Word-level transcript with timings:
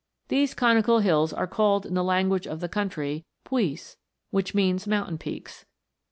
These 0.29 0.55
conical 0.55 0.97
hills 1.01 1.31
are 1.31 1.45
called 1.45 1.85
in 1.85 1.93
the 1.93 2.03
language 2.03 2.47
of 2.47 2.59
the 2.59 2.67
country" 2.67 3.23
Puys" 3.47 3.97
which 4.31 4.55
means 4.55 4.87
mountain 4.87 5.19
peaks. 5.19 5.65